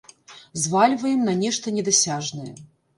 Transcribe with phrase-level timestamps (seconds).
[0.61, 2.55] Звальваем на нешта недасяжнае.